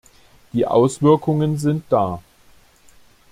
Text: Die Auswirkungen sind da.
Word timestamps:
Die 0.51 0.65
Auswirkungen 0.65 1.59
sind 1.59 1.83
da. 1.91 2.23